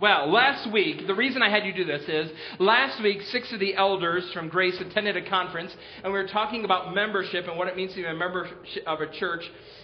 [0.00, 3.58] Well, last week, the reason I had you do this is last week, six of
[3.58, 5.74] the elders from Grace attended a conference,
[6.04, 8.48] and we were talking about membership and what it means to be a member
[8.86, 9.42] of a church.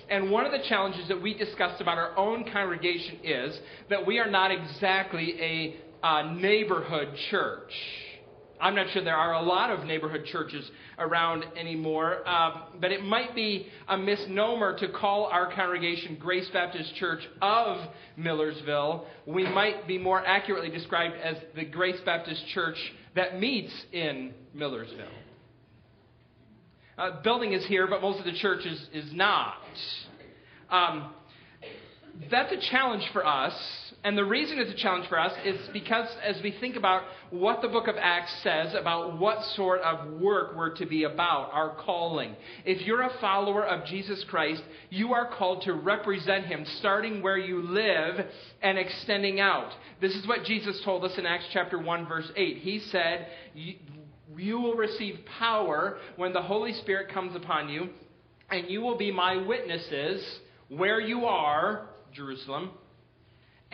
[0.08, 3.58] And one of the challenges that we discussed about our own congregation is
[3.90, 7.72] that we are not exactly a uh, neighborhood church.
[8.60, 10.68] I'm not sure there are a lot of neighborhood churches
[10.98, 16.94] around anymore, uh, but it might be a misnomer to call our congregation Grace Baptist
[16.96, 19.06] Church of Millersville.
[19.26, 22.76] We might be more accurately described as the Grace Baptist Church
[23.16, 25.08] that meets in Millersville.
[26.96, 29.56] Uh, building is here, but most of the church is, is not.
[30.70, 31.12] Um,
[32.30, 33.52] that's a challenge for us
[34.04, 37.62] and the reason it's a challenge for us is because as we think about what
[37.62, 41.74] the book of Acts says about what sort of work we're to be about, our
[41.74, 42.36] calling.
[42.66, 47.38] If you're a follower of Jesus Christ, you are called to represent him, starting where
[47.38, 48.26] you live
[48.62, 49.72] and extending out.
[50.02, 52.58] This is what Jesus told us in Acts chapter 1, verse 8.
[52.58, 57.88] He said, You will receive power when the Holy Spirit comes upon you,
[58.50, 62.70] and you will be my witnesses where you are, Jerusalem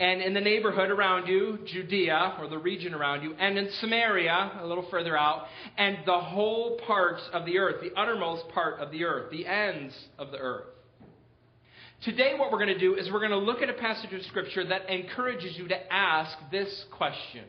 [0.01, 4.59] and in the neighborhood around you, Judea, or the region around you, and in Samaria,
[4.59, 5.45] a little further out,
[5.77, 9.93] and the whole parts of the earth, the uttermost part of the earth, the ends
[10.17, 10.65] of the earth.
[12.03, 14.23] Today, what we're going to do is we're going to look at a passage of
[14.23, 17.45] Scripture that encourages you to ask this question.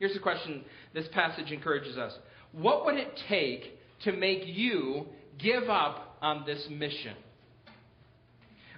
[0.00, 2.12] Here's the question this passage encourages us
[2.50, 5.06] What would it take to make you
[5.38, 7.14] give up on this mission?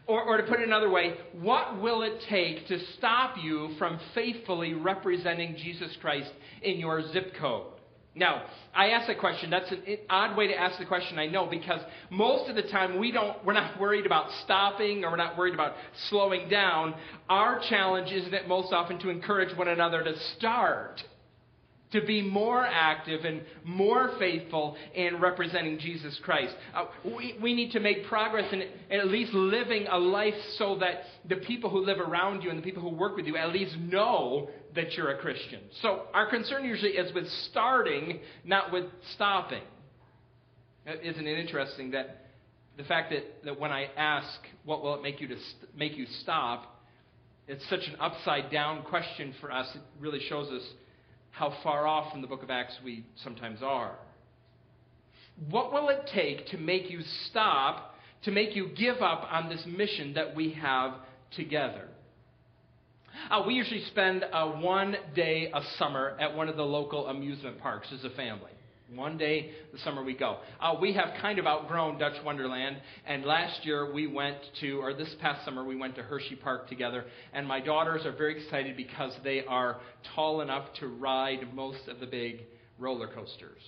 [0.06, 4.00] Or, or to put it another way, what will it take to stop you from
[4.14, 6.30] faithfully representing Jesus Christ
[6.62, 7.66] in your zip code?
[8.14, 8.42] Now,
[8.74, 9.48] I ask that question.
[9.48, 11.80] That's an odd way to ask the question, I know, because
[12.10, 15.54] most of the time we don't, we're not worried about stopping or we're not worried
[15.54, 15.74] about
[16.10, 16.94] slowing down.
[17.30, 21.02] Our challenge isn't it most often to encourage one another to start
[21.92, 26.54] to be more active and more faithful in representing Jesus Christ.
[26.74, 30.78] Uh, we, we need to make progress in, in at least living a life so
[30.80, 33.52] that the people who live around you and the people who work with you at
[33.52, 35.60] least know that you're a Christian.
[35.82, 39.62] So our concern usually is with starting, not with stopping.
[40.86, 42.26] Uh, isn't it interesting that
[42.76, 44.26] the fact that, that when I ask,
[44.64, 46.80] what will it make you, to st- make you stop,
[47.46, 49.68] it's such an upside down question for us.
[49.74, 50.62] It really shows us
[51.32, 53.96] how far off from the book of Acts we sometimes are.
[55.50, 57.00] What will it take to make you
[57.30, 57.94] stop,
[58.24, 60.94] to make you give up on this mission that we have
[61.34, 61.88] together?
[63.30, 67.58] Uh, we usually spend uh, one day a summer at one of the local amusement
[67.60, 68.50] parks as a family.
[68.94, 70.38] One day the summer we go.
[70.60, 72.76] Uh, we have kind of outgrown Dutch Wonderland,
[73.06, 76.68] and last year we went to, or this past summer we went to Hershey Park
[76.68, 79.80] together, and my daughters are very excited because they are
[80.14, 82.40] tall enough to ride most of the big
[82.78, 83.62] roller coasters.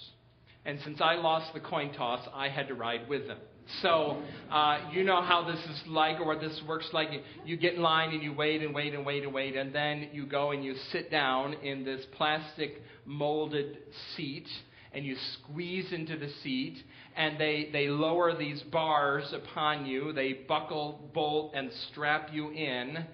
[0.66, 3.38] And since I lost the coin toss, I had to ride with them.
[3.80, 7.12] So, uh, you know how this is like, or this works like.
[7.12, 9.74] You, you get in line and you wait and wait and wait and wait, and
[9.74, 13.78] then you go and you sit down in this plastic molded
[14.16, 14.46] seat
[14.94, 16.82] and you squeeze into the seat,
[17.16, 20.12] and they, they lower these bars upon you.
[20.12, 23.04] They buckle, bolt, and strap you in.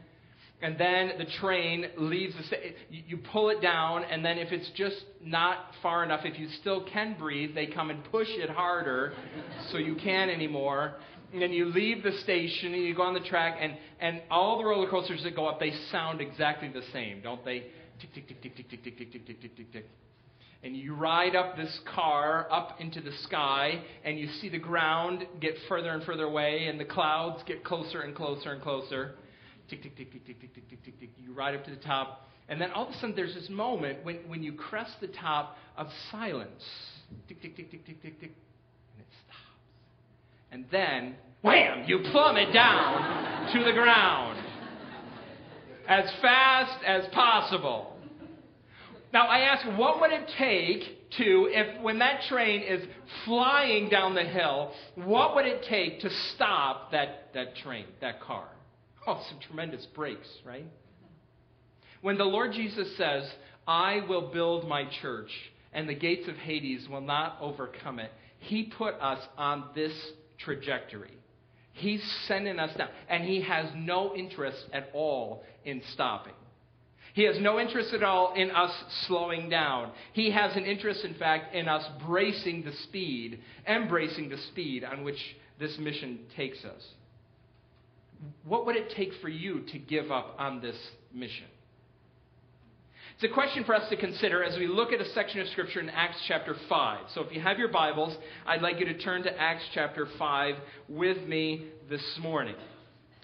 [0.63, 2.59] And then the train leaves the
[2.91, 6.85] you pull it down, and then if it's just not far enough, if you still
[6.85, 9.15] can breathe, they come and push it harder
[9.71, 10.97] so you can't anymore.
[11.33, 14.59] And then you leave the station and you go on the track, and, and all
[14.59, 17.67] the roller coasters that go up, they sound exactly the same, don't they?
[18.01, 19.87] Tick, tick, tick, tick, tick, tick, tick, tick, tick, tick, tick, tick, tick
[20.63, 25.27] and you ride up this car up into the sky, and you see the ground
[25.41, 29.15] get further and further away, and the clouds get closer and closer and closer.
[29.69, 31.11] Tick, tick, tick, tick, tick, tick, tick, tick, tick, tick.
[31.17, 34.05] You ride up to the top, and then all of a sudden there's this moment
[34.05, 36.63] when, when you crest the top of silence.
[37.27, 38.33] Tick, tick, tick, tick, tick, tick, tick,
[38.95, 39.41] and it stops.
[40.53, 44.45] And then, wham, you plummet down to the ground
[45.89, 47.97] as fast as possible.
[49.13, 52.87] Now, I ask, what would it take to, if when that train is
[53.25, 58.49] flying down the hill, what would it take to stop that, that train, that car?
[59.07, 60.67] Oh, some tremendous brakes, right?
[62.03, 63.29] When the Lord Jesus says,
[63.67, 65.31] I will build my church,
[65.73, 69.93] and the gates of Hades will not overcome it, he put us on this
[70.39, 71.13] trajectory.
[71.73, 76.35] He's sending us down, and he has no interest at all in stopping.
[77.15, 78.73] He has no interest at all in us
[79.07, 79.93] slowing down.
[80.13, 85.03] He has an interest, in fact, in us bracing the speed, embracing the speed on
[85.03, 85.19] which
[85.59, 86.87] this mission takes us.
[88.45, 90.77] What would it take for you to give up on this
[91.13, 91.47] mission?
[93.15, 95.81] It's a question for us to consider as we look at a section of Scripture
[95.81, 97.07] in Acts chapter 5.
[97.15, 98.17] So if you have your Bibles,
[98.47, 100.55] I'd like you to turn to Acts chapter 5
[100.89, 102.55] with me this morning.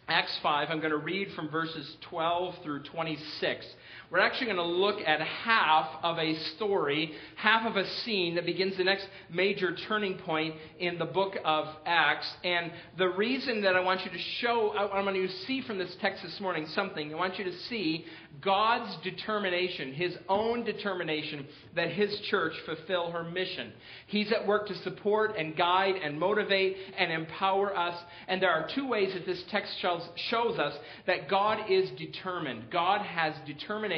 [0.08, 3.66] Acts 5, I'm going to read from verses 12 through 26.
[4.08, 8.46] We're actually going to look at half of a story, half of a scene that
[8.46, 12.32] begins the next major turning point in the book of Acts.
[12.44, 15.78] And the reason that I want you to show, I want you to see from
[15.78, 17.12] this text this morning something.
[17.12, 18.04] I want you to see
[18.40, 21.44] God's determination, His own determination
[21.74, 23.72] that His church fulfill her mission.
[24.06, 27.98] He's at work to support and guide and motivate and empower us.
[28.28, 30.74] And there are two ways that this text shows, us
[31.08, 32.70] that God is determined.
[32.70, 33.95] God has determination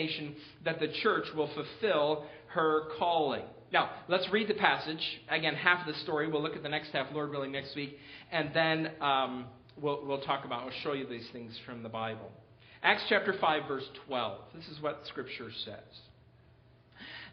[0.64, 3.44] that the church will fulfill her calling.
[3.72, 5.00] Now, let's read the passage.
[5.28, 6.28] Again, half of the story.
[6.28, 7.98] We'll look at the next half, Lord willing, next week.
[8.32, 9.46] And then um,
[9.76, 12.30] we'll, we'll talk about, we'll show you these things from the Bible.
[12.82, 14.38] Acts chapter 5, verse 12.
[14.54, 16.00] This is what Scripture says.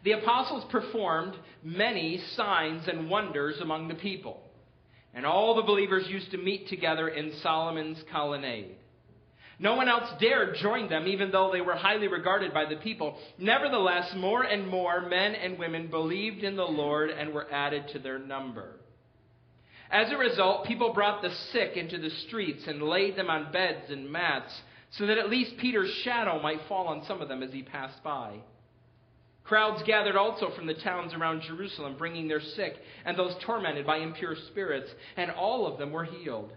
[0.04, 1.34] The apostles performed
[1.64, 4.40] many signs and wonders among the people,
[5.14, 8.76] and all the believers used to meet together in Solomon's colonnade.
[9.58, 13.16] No one else dared join them, even though they were highly regarded by the people.
[13.38, 17.98] Nevertheless, more and more men and women believed in the Lord and were added to
[17.98, 18.74] their number.
[19.90, 23.90] As a result, people brought the sick into the streets and laid them on beds
[23.90, 24.52] and mats
[24.90, 28.02] so that at least Peter's shadow might fall on some of them as he passed
[28.02, 28.34] by.
[29.44, 32.74] Crowds gathered also from the towns around Jerusalem, bringing their sick
[33.04, 36.52] and those tormented by impure spirits, and all of them were healed.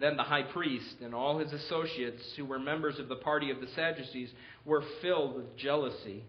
[0.00, 3.60] Then the high priest and all his associates, who were members of the party of
[3.60, 4.30] the Sadducees,
[4.64, 6.24] were filled with jealousy.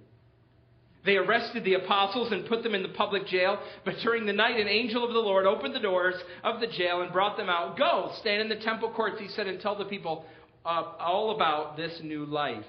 [1.06, 4.60] They arrested the apostles and put them in the public jail, but during the night
[4.60, 7.78] an angel of the Lord opened the doors of the jail and brought them out.
[7.78, 10.26] Go, stand in the temple courts, he said, and tell the people
[10.66, 12.66] uh, all about this new life.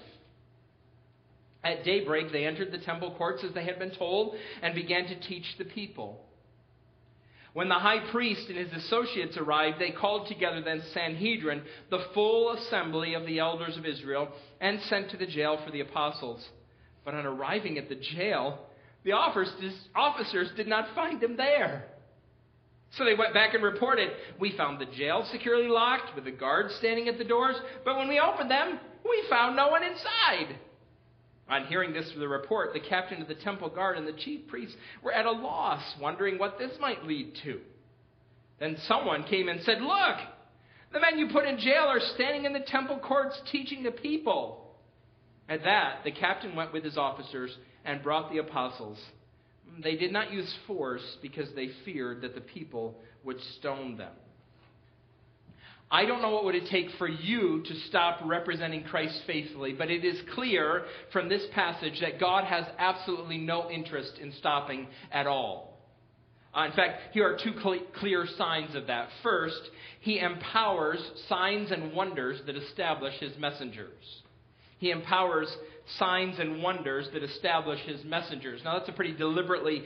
[1.65, 5.21] At daybreak, they entered the temple courts as they had been told and began to
[5.21, 6.25] teach the people.
[7.53, 12.53] When the high priest and his associates arrived, they called together the Sanhedrin, the full
[12.53, 14.29] assembly of the elders of Israel,
[14.61, 16.47] and sent to the jail for the apostles.
[17.05, 18.59] But on arriving at the jail,
[19.05, 21.89] the officers did not find them there.
[22.93, 26.75] So they went back and reported, We found the jail securely locked with the guards
[26.77, 30.57] standing at the doors, but when we opened them, we found no one inside.
[31.49, 34.47] On hearing this from the report, the captain of the temple guard and the chief
[34.49, 37.61] priests were at a loss, wondering what this might lead to.
[38.61, 40.17] Then someone came and said, Look,
[40.93, 44.77] the men you put in jail are standing in the temple courts teaching the people.
[45.49, 47.55] At that, the captain went with his officers
[47.85, 48.99] and brought the apostles
[49.81, 54.13] they did not use force because they feared that the people would stone them.
[55.93, 59.91] I don't know what would it take for you to stop representing Christ faithfully, but
[59.91, 65.27] it is clear from this passage that God has absolutely no interest in stopping at
[65.27, 65.79] all.
[66.57, 69.11] Uh, in fact, here are two cl- clear signs of that.
[69.23, 69.61] First,
[70.01, 70.99] he empowers
[71.29, 74.23] signs and wonders that establish his messengers.
[74.79, 75.55] He empowers
[75.99, 78.63] signs and wonders that establish his messengers.
[78.65, 79.85] Now, that's a pretty deliberately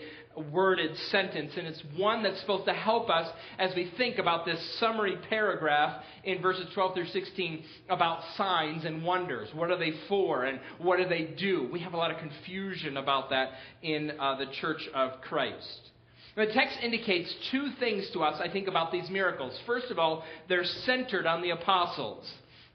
[0.52, 3.28] worded sentence, and it's one that's supposed to help us
[3.58, 9.04] as we think about this summary paragraph in verses 12 through 16 about signs and
[9.04, 9.48] wonders.
[9.54, 11.68] What are they for, and what do they do?
[11.72, 13.50] We have a lot of confusion about that
[13.82, 15.90] in uh, the church of Christ.
[16.36, 19.58] The text indicates two things to us, I think, about these miracles.
[19.66, 22.30] First of all, they're centered on the apostles.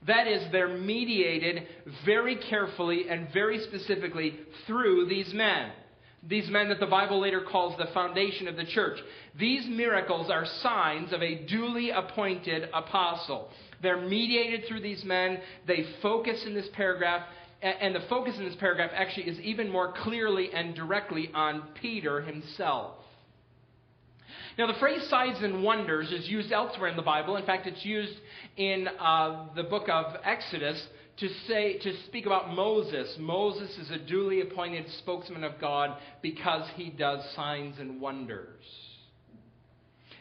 [0.06, 1.68] That is, they're mediated
[2.04, 5.70] very carefully and very specifically through these men.
[6.28, 8.98] These men that the Bible later calls the foundation of the church.
[9.38, 13.50] These miracles are signs of a duly appointed apostle.
[13.82, 15.40] They're mediated through these men.
[15.66, 17.26] They focus in this paragraph,
[17.60, 22.20] and the focus in this paragraph actually is even more clearly and directly on Peter
[22.20, 22.94] himself.
[24.58, 27.36] Now, the phrase signs and wonders is used elsewhere in the Bible.
[27.36, 28.14] In fact, it's used
[28.56, 30.80] in uh, the book of Exodus
[31.18, 33.16] to say to speak about Moses.
[33.18, 38.64] Moses is a duly appointed spokesman of God because he does signs and wonders.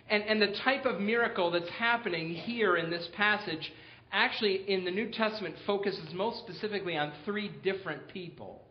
[0.10, 3.72] And, and the type of miracle that's happening here in this passage
[4.12, 8.62] actually in the New Testament focuses most specifically on three different people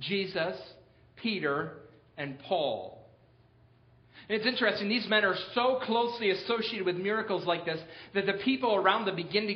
[0.00, 0.56] Jesus,
[1.16, 1.72] Peter,
[2.18, 3.06] and Paul.
[4.28, 7.80] And it's interesting, these men are so closely associated with miracles like this
[8.14, 9.54] that the people around them begin to,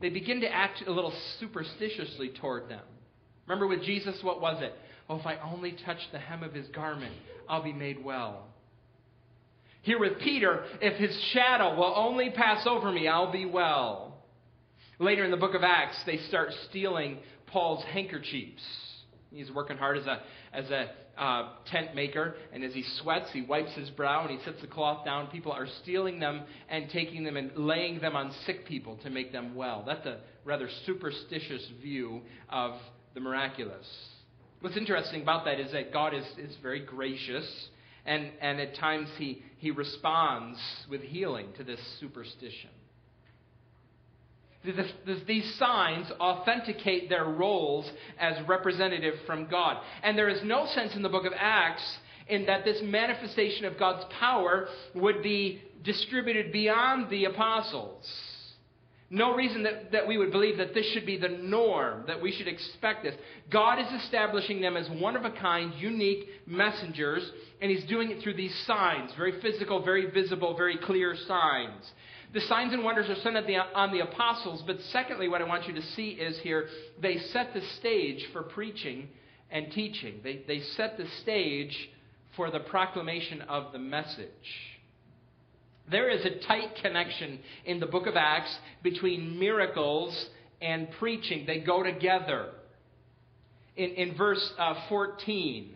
[0.00, 2.84] they begin to act a little superstitiously toward them.
[3.46, 4.72] Remember with Jesus, what was it?
[5.08, 7.14] Oh, if I only touch the hem of his garment,
[7.48, 8.46] I'll be made well.
[9.82, 14.18] Here with Peter, if his shadow will only pass over me, I'll be well.
[14.98, 18.62] Later in the book of Acts, they start stealing Paul's handkerchiefs.
[19.30, 20.20] He's working hard as a,
[20.52, 24.44] as a uh, tent maker, and as he sweats, he wipes his brow and he
[24.44, 25.26] sets the cloth down.
[25.28, 29.32] People are stealing them and taking them and laying them on sick people to make
[29.32, 29.82] them well.
[29.86, 32.72] That's a rather superstitious view of
[33.14, 33.86] the miraculous.
[34.60, 37.68] What's interesting about that is that God is, is very gracious,
[38.04, 40.58] and, and at times he, he responds
[40.88, 42.70] with healing to this superstition.
[45.26, 49.78] These signs authenticate their roles as representative from God.
[50.02, 51.98] And there is no sense in the book of Acts
[52.28, 58.06] in that this manifestation of God's power would be distributed beyond the apostles.
[59.10, 62.30] No reason that, that we would believe that this should be the norm, that we
[62.30, 63.14] should expect this.
[63.48, 67.30] God is establishing them as one of a kind, unique messengers,
[67.62, 71.90] and He's doing it through these signs very physical, very visible, very clear signs.
[72.32, 73.36] The signs and wonders are sent
[73.74, 76.68] on the apostles, but secondly, what I want you to see is here,
[77.00, 79.08] they set the stage for preaching
[79.50, 80.20] and teaching.
[80.22, 81.74] They, they set the stage
[82.36, 84.28] for the proclamation of the message.
[85.90, 90.28] There is a tight connection in the book of Acts between miracles
[90.60, 92.50] and preaching, they go together.
[93.76, 95.74] In, in verse uh, 14,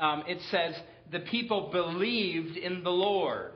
[0.00, 0.74] um, it says,
[1.12, 3.52] The people believed in the Lord.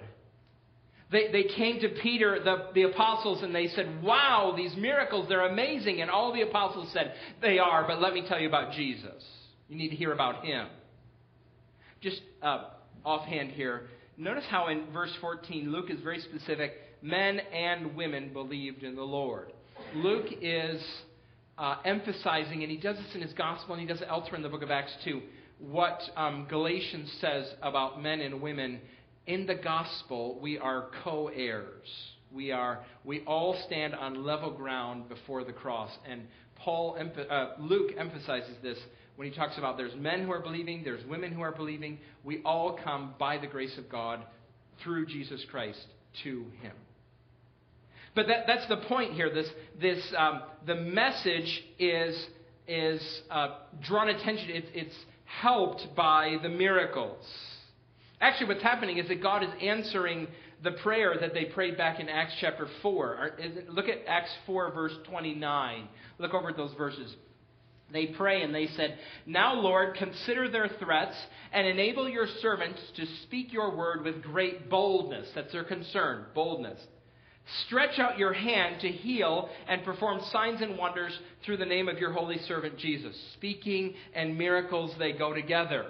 [1.12, 5.46] They, they came to Peter, the, the apostles, and they said, Wow, these miracles, they're
[5.46, 6.00] amazing.
[6.00, 9.24] And all the apostles said, They are, but let me tell you about Jesus.
[9.68, 10.68] You need to hear about him.
[12.00, 12.64] Just uh,
[13.04, 13.82] offhand here,
[14.16, 19.02] notice how in verse 14, Luke is very specific men and women believed in the
[19.02, 19.52] Lord.
[19.94, 20.82] Luke is
[21.58, 24.42] uh, emphasizing, and he does this in his gospel, and he does it elsewhere in
[24.42, 25.22] the book of Acts too,
[25.58, 28.80] what um, Galatians says about men and women
[29.26, 31.88] in the gospel, we are co heirs.
[32.32, 35.90] We, are, we all stand on level ground before the cross.
[36.08, 36.22] And
[36.56, 36.96] Paul,
[37.28, 38.78] uh, Luke emphasizes this
[39.16, 41.98] when he talks about there's men who are believing, there's women who are believing.
[42.24, 44.20] We all come by the grace of God
[44.82, 45.84] through Jesus Christ
[46.22, 46.72] to Him.
[48.14, 49.32] But that, that's the point here.
[49.32, 49.46] This,
[49.80, 52.26] this, um, the message is,
[52.66, 54.50] is uh, drawn attention.
[54.50, 57.24] It's, it's helped by the miracles.
[58.20, 60.28] Actually, what's happening is that God is answering
[60.62, 63.38] the prayer that they prayed back in Acts chapter 4.
[63.68, 65.88] Look at Acts 4, verse 29.
[66.18, 67.14] Look over at those verses.
[67.92, 71.16] They pray and they said, Now, Lord, consider their threats
[71.52, 75.28] and enable your servants to speak your word with great boldness.
[75.34, 76.78] That's their concern, boldness.
[77.66, 81.98] Stretch out your hand to heal and perform signs and wonders through the name of
[81.98, 83.16] your holy servant Jesus.
[83.34, 85.86] Speaking and miracles, they go together.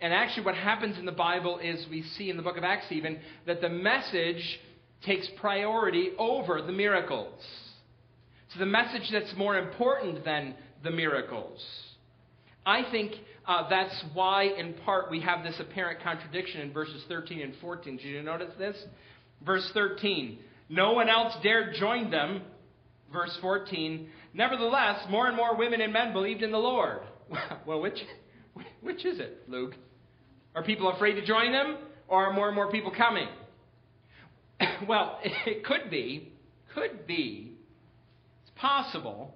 [0.00, 2.86] And actually, what happens in the Bible is we see in the book of Acts
[2.90, 4.60] even that the message
[5.04, 7.42] takes priority over the miracles.
[8.52, 11.64] So the message that's more important than the miracles.
[12.64, 13.12] I think
[13.46, 17.96] uh, that's why, in part, we have this apparent contradiction in verses 13 and 14.
[17.96, 18.76] Did you notice this?
[19.44, 20.38] Verse 13
[20.68, 22.42] No one else dared join them.
[23.12, 27.00] Verse 14 Nevertheless, more and more women and men believed in the Lord.
[27.66, 27.98] well, which,
[28.80, 29.74] which is it, Luke?
[30.54, 31.78] Are people afraid to join them,
[32.08, 33.28] or are more and more people coming?
[34.88, 36.32] well, it could be,
[36.74, 37.52] could be,
[38.42, 39.34] it's possible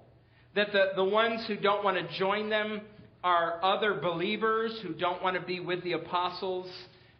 [0.55, 2.81] that the, the ones who don't want to join them
[3.23, 6.69] are other believers who don't want to be with the apostles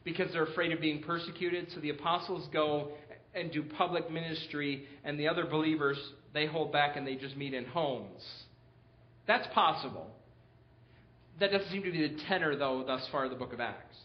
[0.04, 1.68] because they're afraid of being persecuted.
[1.74, 2.92] So the apostles go
[3.34, 5.98] and do public ministry, and the other believers,
[6.34, 8.24] they hold back and they just meet in homes.
[9.28, 10.08] That's possible.
[11.40, 13.98] That doesn't seem to be the tenor, though, thus far of the book of Acts.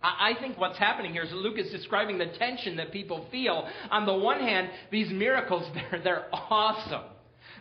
[0.00, 3.68] I think what's happening here is Luke is describing the tension that people feel.
[3.90, 7.02] On the one hand, these miracles, they're, they're awesome.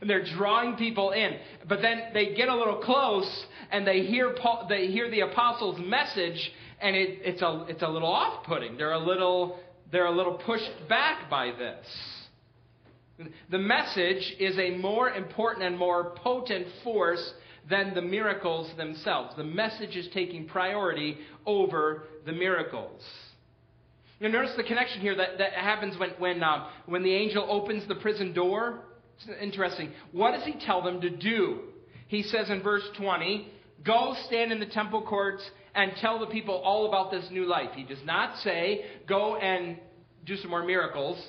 [0.02, 1.38] And they're drawing people in.
[1.68, 5.80] But then they get a little close and they hear, Paul, they hear the apostles'
[5.84, 8.78] message, and it, it's, a, it's a little off putting.
[8.78, 9.60] They're a little,
[9.92, 11.86] they're a little pushed back by this.
[13.50, 17.34] The message is a more important and more potent force
[17.70, 19.36] than the miracles themselves.
[19.36, 23.02] The message is taking priority over the miracles.
[24.20, 27.88] You notice the connection here that, that happens when, when, uh, when the angel opens
[27.88, 28.80] the prison door.
[29.18, 29.92] It's interesting.
[30.12, 31.60] What does he tell them to do?
[32.08, 33.52] He says in verse 20,
[33.86, 35.44] Go stand in the temple courts
[35.76, 37.70] and tell the people all about this new life.
[37.76, 39.78] He does not say, Go and
[40.26, 41.24] do some more miracles.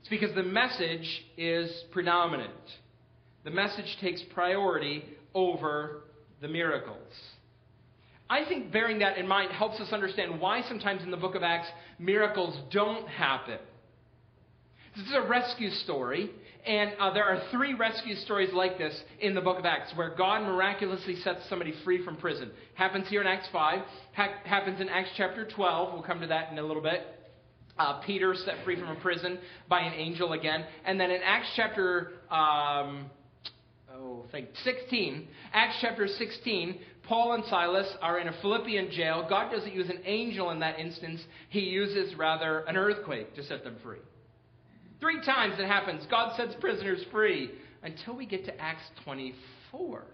[0.00, 2.52] It's because the message is predominant.
[3.44, 5.04] The message takes priority
[5.36, 6.04] over
[6.40, 7.12] the miracles.
[8.28, 11.44] I think bearing that in mind helps us understand why sometimes in the book of
[11.44, 13.58] Acts miracles don't happen.
[14.96, 16.30] This is a rescue story,
[16.66, 20.14] And uh, there are three rescue stories like this in the book of Acts where
[20.16, 22.50] God miraculously sets somebody free from prison.
[22.74, 23.80] Happens here in Acts 5,
[24.14, 25.92] ha- happens in Acts chapter 12.
[25.92, 27.02] We'll come to that in a little bit.
[27.78, 29.38] Uh, Peter set free from a prison
[29.68, 30.64] by an angel again.
[30.86, 33.10] And then in Acts chapter um,
[33.98, 39.26] oh, think 16, Acts chapter 16, Paul and Silas are in a Philippian jail.
[39.28, 43.64] God doesn't use an angel in that instance, he uses rather an earthquake to set
[43.64, 43.98] them free.
[45.00, 46.06] Three times it happens.
[46.10, 47.50] God sets prisoners free
[47.82, 50.04] until we get to Acts 24,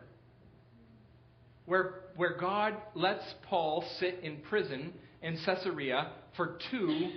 [1.67, 7.11] where, where God lets Paul sit in prison in Caesarea for two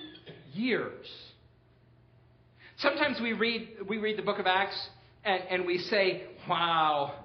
[0.53, 1.07] years.
[2.77, 4.77] Sometimes we read, we read the book of Acts
[5.25, 7.15] and, and we say, wow,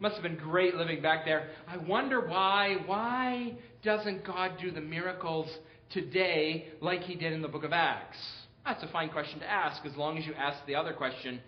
[0.00, 1.48] must have been great living back there.
[1.66, 2.76] I wonder why.
[2.84, 5.48] Why doesn't God do the miracles
[5.90, 8.18] today like he did in the book of Acts?
[8.64, 11.40] That's a fine question to ask, as long as you ask the other question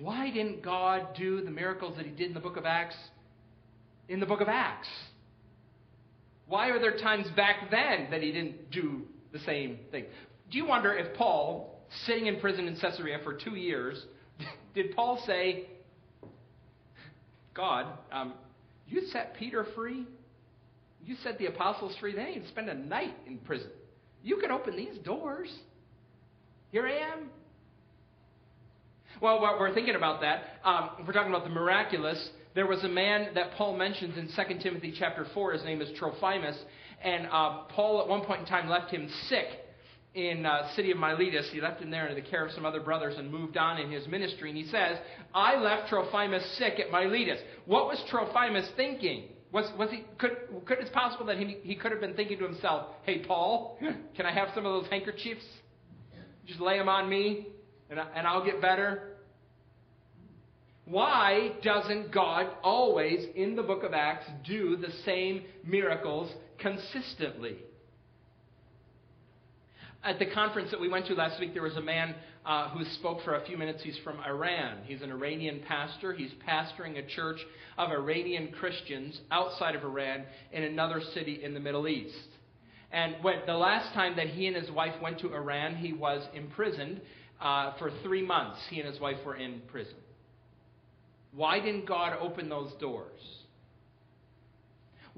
[0.00, 2.94] why didn't God do the miracles that he did in the book of Acts
[4.08, 4.88] in the book of Acts?
[6.46, 10.04] Why are there times back then that he didn't do the same thing?
[10.50, 14.02] Do you wonder if Paul, sitting in prison in Caesarea for two years,
[14.82, 15.66] did Paul say,
[17.52, 18.34] God, um,
[18.86, 20.06] you set Peter free?
[21.04, 22.14] You set the apostles free?
[22.14, 23.70] They didn't spend a night in prison.
[24.22, 25.52] You can open these doors.
[26.70, 27.28] Here I am.
[29.20, 32.28] Well, we're thinking about that, um, we're talking about the miraculous.
[32.54, 35.54] There was a man that Paul mentions in 2 Timothy chapter 4.
[35.54, 36.56] His name is Trophimus.
[37.02, 39.46] And uh, Paul, at one point in time, left him sick
[40.14, 41.48] in uh, city of Miletus.
[41.52, 43.90] He left him there under the care of some other brothers and moved on in
[43.90, 44.50] his ministry.
[44.50, 44.98] And he says,
[45.34, 47.40] I left Trophimus sick at Miletus.
[47.66, 49.28] What was Trophimus thinking?
[49.52, 50.36] Was, was he, could,
[50.66, 53.78] could it's possible that he, he could have been thinking to himself, hey, Paul,
[54.16, 55.44] can I have some of those handkerchiefs?
[56.46, 57.46] Just lay them on me
[57.90, 59.14] and, I, and I'll get better.
[60.84, 67.58] Why doesn't God always, in the book of Acts, do the same miracles consistently?
[70.08, 72.14] At the conference that we went to last week, there was a man
[72.46, 73.82] uh, who spoke for a few minutes.
[73.82, 74.78] He's from Iran.
[74.84, 76.14] He's an Iranian pastor.
[76.14, 77.36] He's pastoring a church
[77.76, 82.16] of Iranian Christians outside of Iran in another city in the Middle East.
[82.90, 86.26] And when, the last time that he and his wife went to Iran, he was
[86.32, 87.02] imprisoned
[87.38, 88.58] uh, for three months.
[88.70, 89.98] He and his wife were in prison.
[91.34, 93.20] Why didn't God open those doors?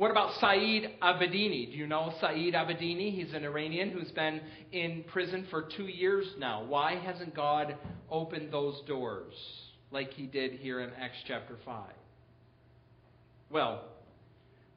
[0.00, 1.70] What about Saeed Abedini?
[1.70, 3.14] Do you know Saeed Abedini?
[3.14, 4.40] He's an Iranian who's been
[4.72, 6.64] in prison for two years now.
[6.64, 7.76] Why hasn't God
[8.10, 9.34] opened those doors
[9.90, 11.84] like he did here in Acts chapter 5?
[13.50, 13.82] Well,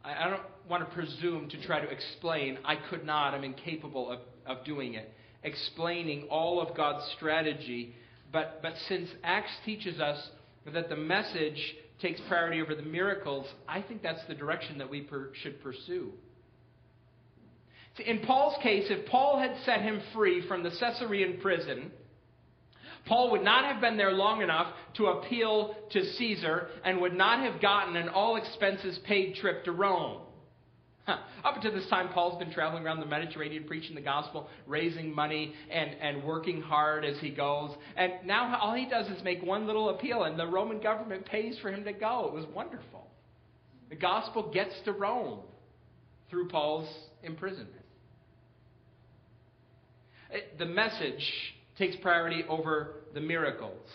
[0.03, 2.57] I, don't want to presume to try to explain.
[2.65, 3.33] I could not.
[3.33, 5.09] I'm incapable of, of doing it.
[5.41, 7.95] Explaining all of God's strategy.
[8.33, 10.21] But, but since Acts teaches us
[10.73, 15.01] that the message takes priority over the miracles, I think that's the direction that we
[15.01, 16.11] per, should pursue.
[18.05, 21.91] In Paul's case, if Paul had set him free from the Caesarean prison,
[23.05, 27.39] Paul would not have been there long enough to appeal to Caesar and would not
[27.39, 30.21] have gotten an all expenses paid trip to Rome.
[31.05, 35.53] Up until this time, Paul's been traveling around the Mediterranean preaching the gospel, raising money,
[35.69, 37.71] and, and working hard as he goes.
[37.97, 41.57] And now all he does is make one little appeal, and the Roman government pays
[41.61, 42.27] for him to go.
[42.27, 43.07] It was wonderful.
[43.89, 45.39] The gospel gets to Rome
[46.29, 46.87] through Paul's
[47.21, 47.69] imprisonment.
[50.31, 51.29] It, the message
[51.77, 53.89] takes priority over the miracles.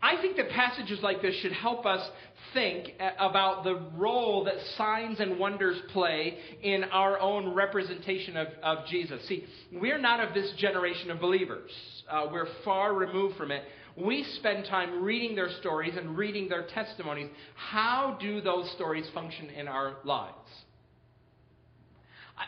[0.00, 2.08] I think that passages like this should help us
[2.52, 8.86] think about the role that signs and wonders play in our own representation of, of
[8.86, 9.26] Jesus.
[9.28, 11.70] See, we're not of this generation of believers,
[12.10, 13.62] uh, we're far removed from it.
[13.96, 17.30] We spend time reading their stories and reading their testimonies.
[17.54, 20.34] How do those stories function in our lives?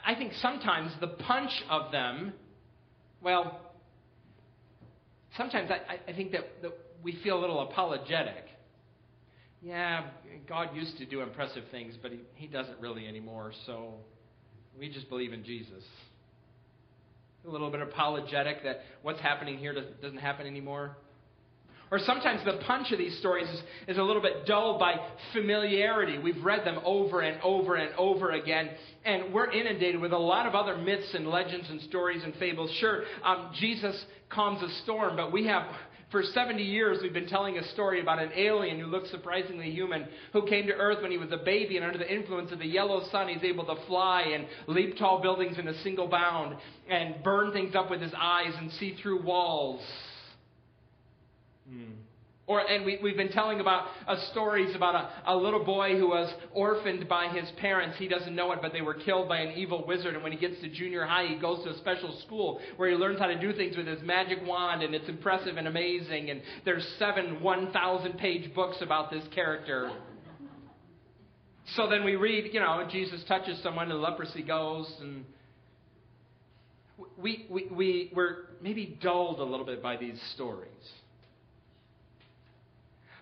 [0.05, 2.35] I, think sometimes the punch of them,
[3.23, 3.73] well,
[5.39, 8.45] sometimes I, I think that, that we feel a little apologetic.
[9.63, 10.05] Yeah,
[10.49, 13.95] God used to do impressive things, but he, he doesn't really anymore, so
[14.79, 15.83] we just believe in Jesus.
[17.47, 20.97] A little bit apologetic that what's happening here doesn't, happen anymore.
[21.91, 24.97] Or sometimes the punch of these stories is, is a little bit dulled by
[25.33, 26.19] familiarity.
[26.19, 28.71] We've read them over and over and over again,
[29.05, 32.71] and we're inundated with a lot of other myths and legends and stories and fables.
[32.79, 35.67] Sure, um, Jesus calms a storm, but we have
[36.11, 40.07] for 70 years, we've been telling a story about an alien who looks surprisingly human,
[40.33, 42.67] who came to Earth when he was a baby, and under the influence of the
[42.67, 46.57] yellow sun, he's able to fly and leap tall buildings in a single bound,
[46.89, 49.83] and burn things up with his eyes and see through walls.
[51.71, 51.93] Mm.
[52.49, 56.09] Or, and we, we've been telling about uh, stories about a, a little boy who
[56.09, 57.99] was orphaned by his parents.
[57.99, 60.15] He doesn't know it, but they were killed by an evil wizard.
[60.15, 62.97] And when he gets to junior high, he goes to a special school where he
[62.97, 66.31] learns how to do things with his magic wand, and it's impressive and amazing.
[66.31, 69.93] And there's seven 1,000 page books about this character.
[71.77, 75.27] So then we read, you know, Jesus touches someone and leprosy goes, and
[77.19, 80.71] we, we, we're maybe dulled a little bit by these stories.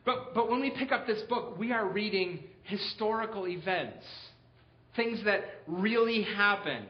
[0.07, 4.07] But, but when we pick up this book, we are reading historical events,
[4.95, 6.87] things that really happened.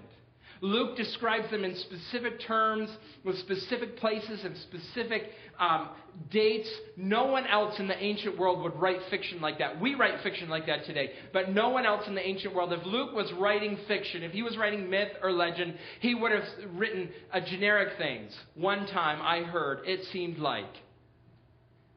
[0.63, 2.91] Luke describes them in specific terms,
[3.25, 5.25] with specific places and specific
[5.59, 5.91] um,
[6.31, 6.69] dates.
[6.97, 9.81] No one else in the ancient world would write fiction like that.
[9.81, 12.73] We write fiction like that today, but no one else in the ancient world.
[12.73, 16.45] If Luke was writing fiction, if he was writing myth or legend, he would have
[16.75, 17.11] written
[17.47, 18.35] generic things.
[18.55, 20.65] One time I heard, it seemed like.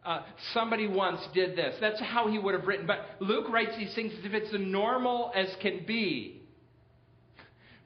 [0.06, 0.22] Uh,
[0.54, 1.76] somebody once did this.
[1.82, 2.88] That's how he would have written.
[2.88, 6.42] But Luke writes these things as if it's as normal as can be.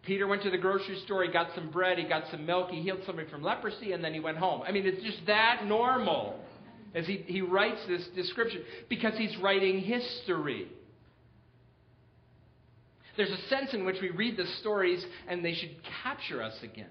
[0.04, 2.82] Peter went to the grocery store, he got some bread, he got some milk, he
[2.82, 4.62] healed somebody from leprosy, and then he went home.
[4.67, 6.39] I mean, it's just that normal
[6.93, 10.67] as he, he writes this description because he's writing history.
[13.15, 16.89] There's a sense in which we read the stories and they should capture us again.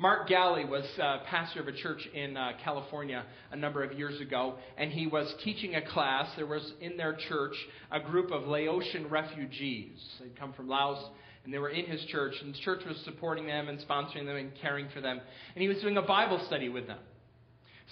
[0.00, 4.20] Mark Galli was uh, pastor of a church in uh, California a number of years
[4.20, 6.30] ago, and he was teaching a class.
[6.36, 7.54] There was in their church
[7.90, 9.98] a group of Laotian refugees.
[10.20, 11.04] They'd come from Laos,
[11.42, 14.36] and they were in his church, and the church was supporting them and sponsoring them
[14.36, 15.20] and caring for them.
[15.56, 17.00] And he was doing a Bible study with them.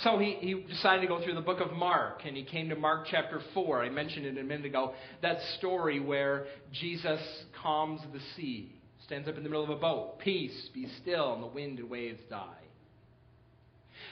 [0.04, 2.76] So he, he decided to go through the book of Mark, and he came to
[2.76, 3.82] Mark chapter 4.
[3.82, 4.94] I mentioned it a minute ago.
[5.22, 7.20] That story where Jesus
[7.60, 10.18] calms the sea stands up in the middle of a boat.
[10.18, 12.42] Peace, be still, and the wind and waves die.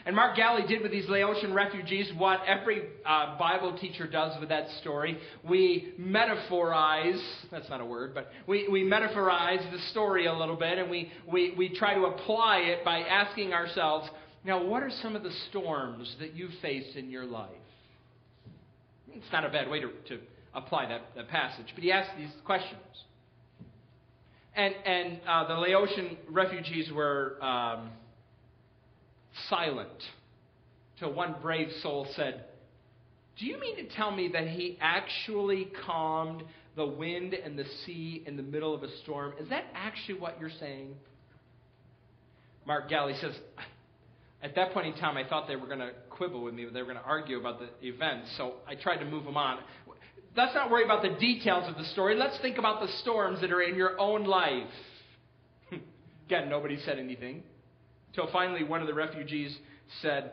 [0.07, 4.50] And Mark Galli did with these Laotian refugees what every uh, Bible teacher does with
[4.50, 5.18] that story.
[5.48, 10.78] We metaphorize, that's not a word, but we, we metaphorize the story a little bit
[10.78, 14.09] and we, we, we try to apply it by asking ourselves,
[14.44, 17.50] now, what are some of the storms that you've faced in your life?
[19.11, 20.18] It's not a bad way to, to
[20.52, 22.83] apply that, that passage, but he asks these questions.
[24.56, 27.90] And, and uh, the Laotian refugees were um,
[29.48, 29.90] silent
[30.98, 32.44] till one brave soul said,
[33.38, 36.44] Do you mean to tell me that he actually calmed
[36.76, 39.34] the wind and the sea in the middle of a storm?
[39.40, 40.94] Is that actually what you're saying?
[42.64, 43.34] Mark Galli says,
[44.40, 46.74] At that point in time, I thought they were going to quibble with me, but
[46.74, 49.58] they were going to argue about the event, so I tried to move them on.
[50.36, 52.16] Let's not worry about the details of the story.
[52.16, 54.66] Let's think about the storms that are in your own life.
[56.26, 57.44] Again, nobody said anything.
[58.14, 59.56] Till finally, one of the refugees
[60.02, 60.32] said,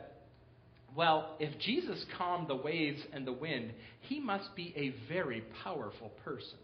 [0.96, 6.10] Well, if Jesus calmed the waves and the wind, he must be a very powerful
[6.24, 6.58] person.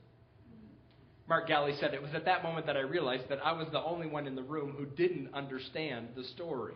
[1.29, 3.83] Mark Galli said, It was at that moment that I realized that I was the
[3.83, 6.75] only one in the room who didn't understand the story.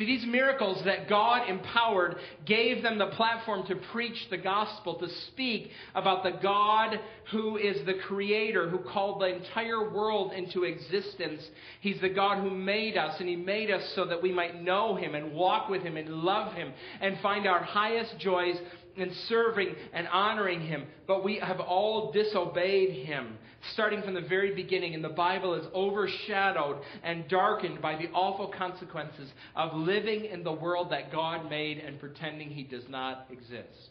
[0.00, 5.06] See, these miracles that God empowered gave them the platform to preach the gospel, to
[5.26, 6.98] speak about the God
[7.30, 11.42] who is the creator, who called the entire world into existence.
[11.82, 14.94] He's the God who made us, and He made us so that we might know
[14.94, 18.56] Him and walk with Him and love Him and find our highest joys
[18.96, 20.84] in serving and honoring Him.
[21.06, 23.38] But we have all disobeyed Him
[23.74, 28.48] starting from the very beginning, and the Bible is overshadowed and darkened by the awful
[28.48, 33.90] consequences of living in the world that God made and pretending He does not exist.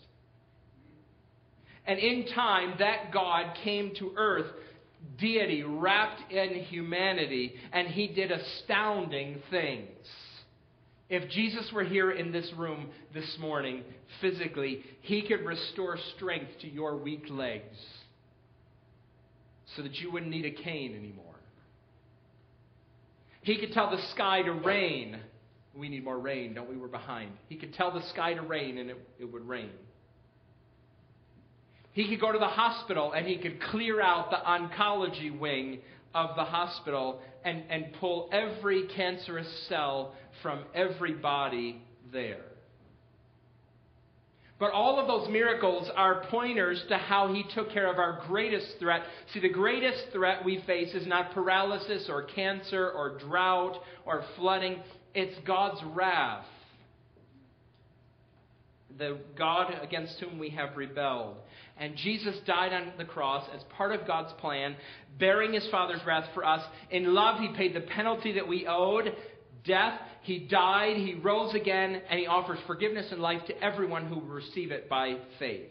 [1.85, 4.51] And in time, that God came to earth,
[5.17, 9.87] deity wrapped in humanity, and He did astounding things.
[11.09, 13.83] If Jesus were here in this room this morning,
[14.21, 17.77] physically, he could restore strength to your weak legs
[19.75, 21.25] so that you wouldn't need a cane anymore.
[23.41, 25.19] He could tell the sky to rain.
[25.75, 26.77] We need more rain, don't we?
[26.77, 27.31] We're behind.
[27.47, 29.71] He could tell the sky to rain and it, it would rain.
[31.93, 35.79] He could go to the hospital and he could clear out the oncology wing
[36.13, 42.49] of the hospital and, and pull every cancerous cell from every body there.
[44.59, 48.75] But all of those miracles are pointers to how he took care of our greatest
[48.77, 49.03] threat.
[49.33, 54.81] See, the greatest threat we face is not paralysis or cancer or drought or flooding,
[55.15, 56.45] it's God's wrath.
[58.97, 61.37] The God against whom we have rebelled.
[61.79, 64.75] And Jesus died on the cross as part of God's plan,
[65.17, 66.61] bearing his Father's wrath for us.
[66.91, 69.15] In love, he paid the penalty that we owed,
[69.65, 69.99] death.
[70.21, 74.27] He died, he rose again, and he offers forgiveness and life to everyone who will
[74.27, 75.69] receive it by faith.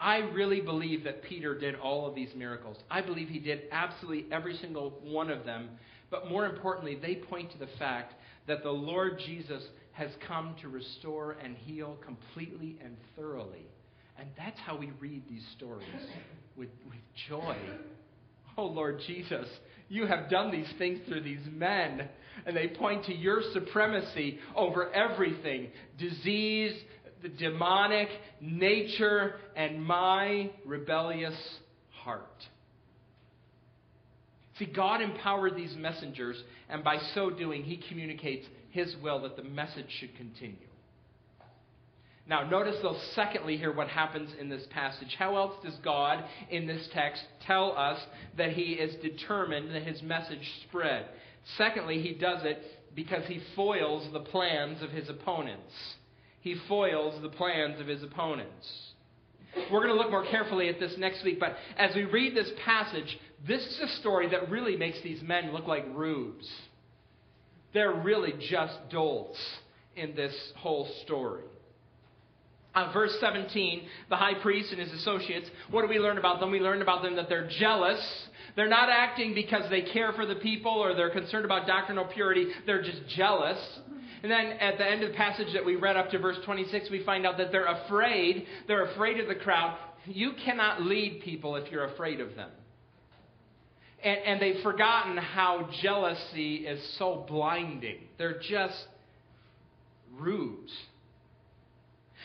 [0.00, 2.76] I really believe that Peter did all of these miracles.
[2.90, 5.70] I believe he did absolutely every single one of them.
[6.10, 8.14] But more importantly, they point to the fact
[8.48, 13.66] that the Lord Jesus has come to restore and heal completely and thoroughly.
[14.18, 15.88] And that's how we read these stories
[16.56, 17.56] with, with joy.
[18.56, 19.46] Oh, Lord Jesus,
[19.88, 22.08] you have done these things through these men.
[22.46, 26.74] And they point to your supremacy over everything disease,
[27.22, 28.08] the demonic,
[28.40, 31.36] nature, and my rebellious
[31.90, 32.26] heart.
[34.58, 39.44] See, God empowered these messengers, and by so doing, He communicates His will that the
[39.44, 40.56] message should continue.
[42.26, 45.14] Now, notice though, secondly, here what happens in this passage.
[45.18, 48.00] How else does God, in this text, tell us
[48.36, 51.06] that He is determined that His message spread?
[51.58, 52.62] Secondly, He does it
[52.94, 55.72] because He foils the plans of His opponents.
[56.40, 58.92] He foils the plans of His opponents.
[59.70, 62.50] We're going to look more carefully at this next week, but as we read this
[62.64, 66.48] passage, this is a story that really makes these men look like rubes.
[67.74, 69.38] They're really just dolts
[69.96, 71.42] in this whole story.
[72.74, 76.50] Uh, verse 17, the high priest and his associates, what do we learn about them?
[76.50, 78.00] We learn about them that they're jealous.
[78.56, 82.46] They're not acting because they care for the people or they're concerned about doctrinal purity.
[82.64, 83.58] They're just jealous.
[84.22, 86.90] And then at the end of the passage that we read up to verse 26,
[86.90, 88.46] we find out that they're afraid.
[88.68, 89.76] They're afraid of the crowd.
[90.06, 92.50] You cannot lead people if you're afraid of them.
[94.02, 97.98] And, and they've forgotten how jealousy is so blinding.
[98.18, 98.86] They're just
[100.18, 100.72] rubes.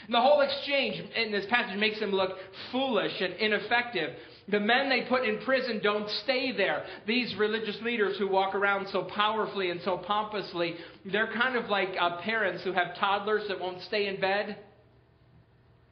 [0.06, 2.32] And the whole exchange in this passage makes them look
[2.72, 4.12] foolish and ineffective.
[4.50, 6.86] The men they put in prison don't stay there.
[7.06, 10.76] These religious leaders who walk around so powerfully and so pompously,
[11.12, 14.58] they're kind of like uh, parents who have toddlers that won't stay in bed.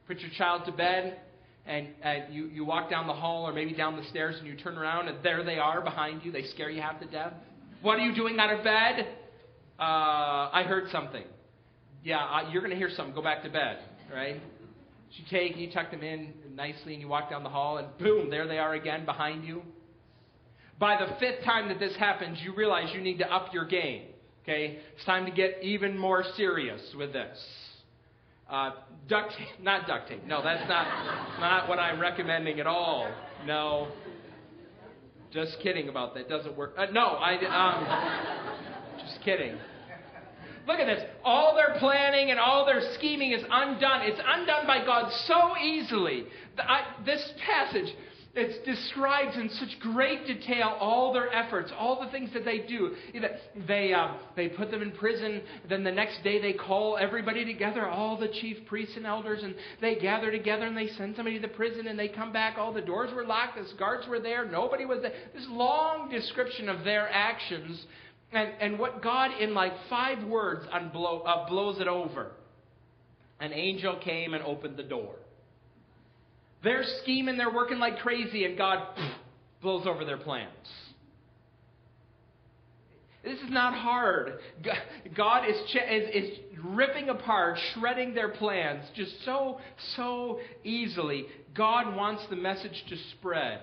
[0.07, 1.19] Put your child to bed,
[1.65, 1.87] and,
[2.31, 5.07] you, you walk down the hall or maybe down the stairs, and you turn around,
[5.07, 6.31] and there they are behind you.
[6.31, 7.33] They scare you half to death.
[7.81, 9.07] What are you doing out of bed?
[9.77, 9.81] Uh,
[10.53, 11.23] I heard something.
[12.03, 13.15] Yeah, you're going to hear something.
[13.15, 13.79] Go back to bed,
[14.13, 14.41] right?
[15.11, 18.29] You take, you tuck them in nicely, and you walk down the hall, and boom,
[18.29, 19.61] there they are again behind you.
[20.77, 24.07] By the fifth time that this happens, you realize you need to up your game.
[24.43, 24.79] Okay?
[24.95, 27.37] It's time to get even more serious with this.
[28.49, 28.71] Uh,
[29.07, 30.25] duct tape, not duct tape.
[30.25, 33.09] No, that's not, not what I'm recommending at all.
[33.45, 33.87] No.
[35.31, 36.29] Just kidding about that.
[36.29, 36.73] Doesn't work.
[36.77, 37.35] Uh, no, I,
[38.97, 39.57] um, just kidding.
[40.67, 41.03] Look at this.
[41.23, 44.01] All their planning and all their scheming is undone.
[44.03, 46.25] It's undone by God so easily.
[47.05, 47.93] This passage,
[48.33, 52.91] it describes in such great detail all their efforts, all the things that they do.
[53.67, 55.41] They, uh, they put them in prison.
[55.69, 59.55] Then the next day they call everybody together, all the chief priests and elders, and
[59.79, 62.57] they gather together and they send somebody to the prison and they come back.
[62.57, 65.13] All the doors were locked, the guards were there, nobody was there.
[65.33, 67.85] This long description of their actions.
[68.35, 72.31] And, and what God, in like five words, unblow, uh, blows it over.
[73.39, 75.15] An angel came and opened the door.
[76.61, 78.79] They're scheming, they're working like crazy, and God
[79.61, 80.51] blows over their plans.
[83.23, 84.33] This is not hard.
[85.15, 85.55] God is,
[85.89, 89.59] is, is ripping apart, shredding their plans just so,
[89.95, 91.25] so easily.
[91.55, 93.61] God wants the message to spread.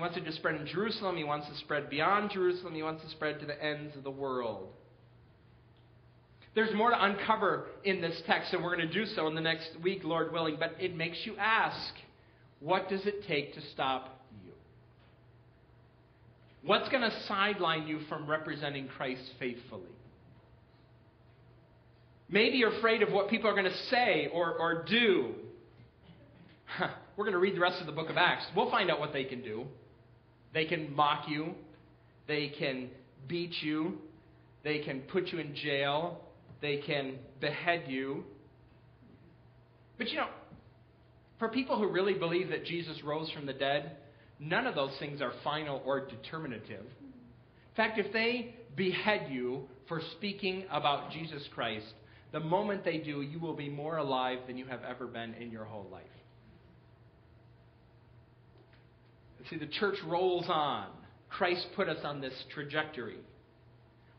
[0.00, 1.18] He wants it to spread in Jerusalem.
[1.18, 2.74] He wants it to spread beyond Jerusalem.
[2.74, 4.70] He wants it to spread to the ends of the world.
[6.54, 9.42] There's more to uncover in this text, and we're going to do so in the
[9.42, 10.56] next week, Lord willing.
[10.58, 11.92] But it makes you ask
[12.60, 14.52] what does it take to stop you?
[16.62, 19.82] What's going to sideline you from representing Christ faithfully?
[22.30, 25.34] Maybe you're afraid of what people are going to say or, or do.
[27.18, 28.46] We're going to read the rest of the book of Acts.
[28.56, 29.66] We'll find out what they can do.
[30.52, 31.54] They can mock you,
[32.26, 32.90] they can
[33.28, 33.98] beat you,
[34.64, 36.20] they can put you in jail,
[36.60, 38.24] they can behead you.
[39.98, 40.28] But you know,
[41.38, 43.96] for people who really believe that Jesus rose from the dead,
[44.38, 46.84] none of those things are final or determinative.
[46.84, 51.86] In fact, if they behead you for speaking about Jesus Christ,
[52.32, 55.50] the moment they do, you will be more alive than you have ever been in
[55.50, 56.04] your whole life.
[59.48, 60.86] See, the church rolls on.
[61.28, 63.18] Christ put us on this trajectory.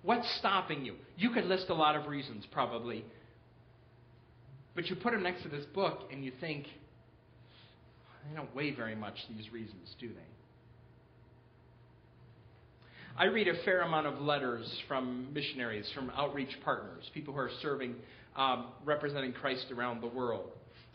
[0.02, 0.96] What's stopping you?
[1.18, 3.06] You could list a lot of reasons, probably.
[4.74, 6.66] But you put them next to this book and you think,
[8.30, 10.16] they don't weigh very much, these reasons, do they?
[13.18, 17.52] I read a fair amount of letters from missionaries, from outreach partners, people who are
[17.62, 17.96] serving,
[18.36, 20.52] um, representing Christ around the world.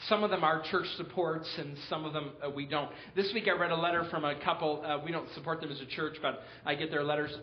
[0.09, 2.91] Some of them are church supports, and some of them uh, we don't.
[3.15, 4.85] This week I read a letter from a couple.
[4.85, 7.35] Uh, we don't support them as a church, but I get their letters.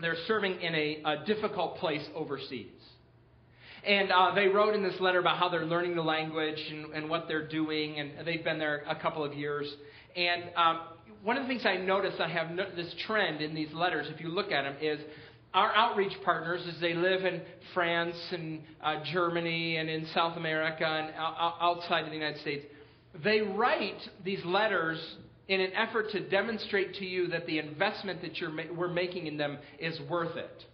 [0.00, 2.68] They're serving in a, a difficult place overseas.
[3.86, 7.08] And uh, they wrote in this letter about how they're learning the language and, and,
[7.08, 9.72] what they're doing, and they've been there a couple of years.
[10.16, 10.80] And um,
[11.22, 14.20] one of the things I noticed, I have no, this trend in these letters, if
[14.20, 15.00] you look at them, is
[15.54, 17.40] our outreach partners, as they live in
[17.72, 22.66] France and uh, Germany and in South America and outside of the United States,
[23.24, 24.98] they write these letters
[25.48, 29.26] in an effort to demonstrate to you that the investment that you're ma- we're making
[29.26, 30.64] in them is worth it.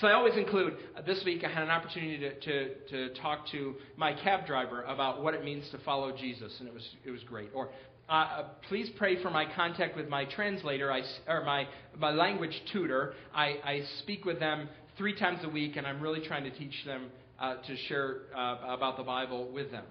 [0.00, 3.46] So I always include, uh, this week I had an opportunity to, to, to, talk
[3.48, 7.10] to my cab driver about what it means to follow Jesus, and it was, it
[7.10, 7.50] was great.
[7.52, 7.68] Or
[8.08, 12.62] uh, uh, please pray for my contact with my translator I, or my, my language
[12.72, 13.12] tutor.
[13.34, 16.82] I, I speak with them three times a week, and I'm really trying to teach
[16.86, 17.08] them
[17.38, 19.84] uh, to share uh, about the Bible with them.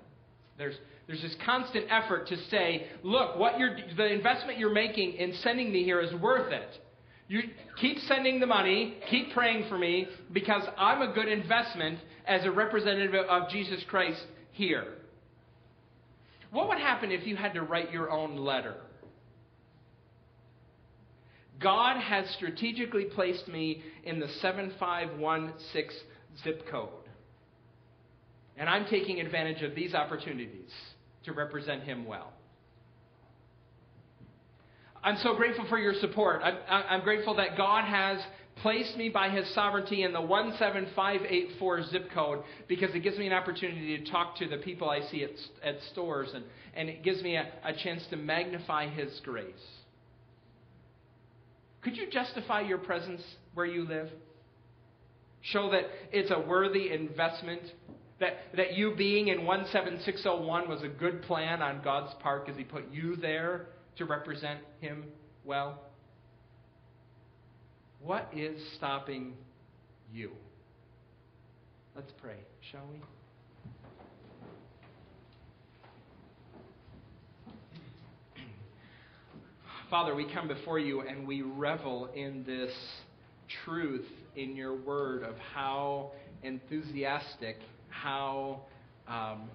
[0.58, 5.36] There's, there's this constant effort to say, look, what you're, the investment you're making in
[5.44, 6.82] sending me here is worth it.
[7.30, 7.44] You
[7.80, 12.52] keep sending the money, keep praying for me, because I'm a good investment as a
[12.52, 14.20] representative of Jesus Christ
[14.52, 14.96] here.
[16.52, 18.76] What would happen if you had to write your own letter?
[21.62, 26.00] God has strategically placed me in the 7516
[26.44, 26.90] zip code.
[28.58, 30.72] And I'm taking advantage of these opportunities
[31.26, 32.34] to represent Him well.
[35.04, 36.42] I'm so grateful for your support.
[36.44, 38.20] I'm, I'm grateful that God has
[38.62, 43.34] placed me by his sovereignty in the 17584 zip code because it gives me an
[43.34, 45.32] opportunity to talk to the people I see at,
[45.64, 49.46] at stores and, and it gives me a, a chance to magnify his grace.
[51.82, 53.22] Could you justify your presence
[53.54, 54.10] where you live?
[55.42, 57.62] Show that it's a worthy investment?
[58.20, 62.66] That, that you being in 17601 was a good plan on God's part because he
[62.66, 63.68] put you there
[64.00, 65.04] to represent him
[65.44, 65.84] well?
[68.02, 69.34] What is stopping
[70.12, 70.32] you?
[71.96, 72.38] Let's pray,
[72.72, 73.02] shall we?
[79.90, 82.72] Father, we come before you and we revel in this
[83.66, 84.08] truth
[84.38, 87.58] in your word of how enthusiastic,
[87.90, 88.62] how
[89.10, 89.50] um,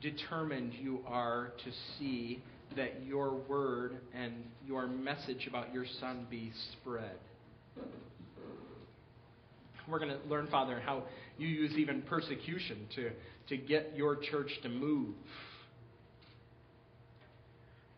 [0.00, 2.42] determined you are to see
[2.76, 4.32] that your word and
[4.66, 7.16] your message about your son be spread.
[9.88, 11.04] We're going to learn, Father, how
[11.38, 13.10] you use even persecution to,
[13.48, 15.14] to get your church to move.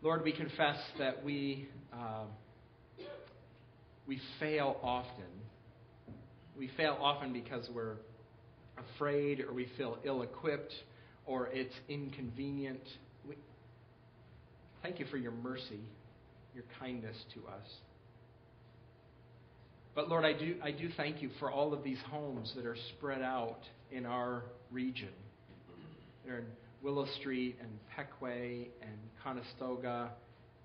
[0.02, 2.24] Lord, we confess that we, uh,
[4.06, 5.24] we fail often.
[6.56, 7.96] We fail often because we're
[8.94, 10.72] afraid or we feel ill equipped
[11.26, 12.82] or it's inconvenient.
[14.84, 15.80] Thank you for your mercy,
[16.54, 17.66] your kindness to us.
[19.94, 22.76] But Lord, I do, I do thank you for all of these homes that are
[22.90, 25.08] spread out in our region.
[26.26, 26.44] They're in
[26.82, 30.10] Willow Street and Pequea and Conestoga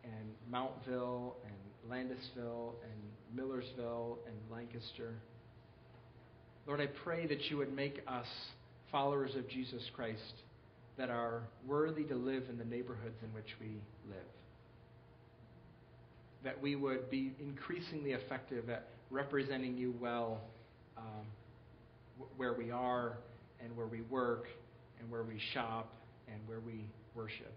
[0.03, 2.99] and Mountville and Landisville and
[3.33, 5.13] Millersville and Lancaster.
[6.67, 8.27] Lord, I pray that you would make us
[8.91, 10.33] followers of Jesus Christ
[10.99, 13.67] that are worthy to live in the neighborhoods in which we
[14.07, 14.17] live.
[16.43, 20.41] That we would be increasingly effective at representing you well
[20.97, 21.25] um,
[22.35, 23.17] where we are
[23.63, 24.47] and where we work
[24.99, 25.93] and where we shop
[26.27, 26.85] and where we
[27.15, 27.53] worship.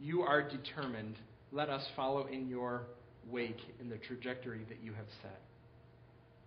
[0.00, 1.16] You are determined.
[1.52, 2.84] Let us follow in your
[3.30, 5.40] wake in the trajectory that you have set.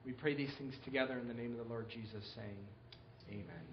[0.04, 2.58] We pray these things together in the name of the Lord Jesus, saying,
[3.30, 3.73] Amen.